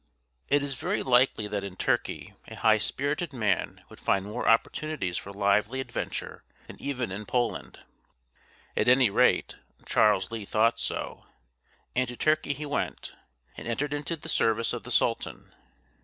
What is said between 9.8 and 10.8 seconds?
Charles Lee thought